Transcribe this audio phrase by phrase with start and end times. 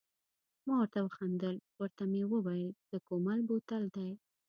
[0.65, 4.09] ما ورته و خندل، ورته مې وویل د کومل بوتل دی.